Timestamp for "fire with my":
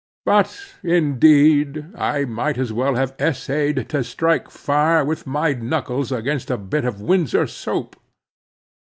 4.49-5.53